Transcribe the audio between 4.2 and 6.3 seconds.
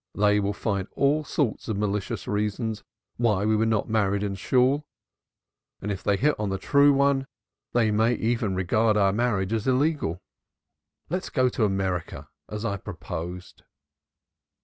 in a Shool, and if they